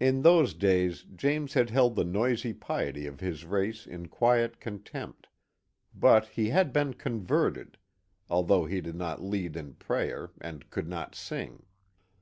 In 0.00 0.22
those 0.22 0.54
days 0.54 1.02
James 1.14 1.52
had 1.52 1.68
held 1.68 1.94
the 1.94 2.04
noisy 2.04 2.54
piety 2.54 3.06
of 3.06 3.20
his 3.20 3.44
race 3.44 3.86
in 3.86 4.08
quiet 4.08 4.60
contempt, 4.60 5.28
but 5.94 6.24
he 6.28 6.48
had 6.48 6.72
been 6.72 6.94
"converted," 6.94 7.76
although 8.30 8.64
he 8.64 8.80
did 8.80 8.96
not 8.96 9.20
lead 9.22 9.54
in 9.54 9.74
prayer, 9.74 10.30
and 10.40 10.70
could 10.70 10.88
not 10.88 11.14
sing. 11.14 11.66